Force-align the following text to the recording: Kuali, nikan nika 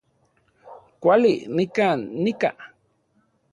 Kuali, 1.01 1.33
nikan 1.55 1.99
nika 2.23 2.49